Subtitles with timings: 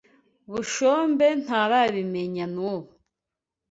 [0.49, 2.91] Bushombe ntarabimenya nubu.